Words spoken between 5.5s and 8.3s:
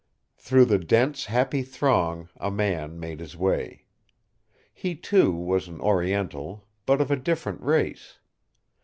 an Oriental, but of a different race.